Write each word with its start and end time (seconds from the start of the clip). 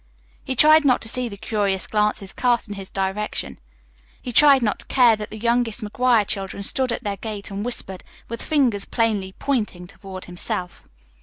He 0.43 0.55
tried 0.55 0.83
not 0.83 0.99
to 1.03 1.07
see 1.07 1.29
the 1.29 1.37
curious 1.37 1.85
glances 1.85 2.33
cast 2.33 2.67
in 2.67 2.73
his 2.73 2.89
direction. 2.89 3.59
He 4.19 4.31
tried 4.31 4.63
not 4.63 4.79
to 4.79 4.87
care 4.87 5.15
that 5.15 5.29
the 5.29 5.37
youngest 5.37 5.81
McGuire 5.81 6.25
children 6.25 6.63
stood 6.63 6.91
at 6.91 7.03
their 7.03 7.17
gate 7.17 7.51
and 7.51 7.63
whispered, 7.63 8.01
with 8.27 8.41
fingers 8.41 8.85
plainly 8.85 9.33
pointing 9.33 9.85
toward 9.85 10.25
himself. 10.25 10.85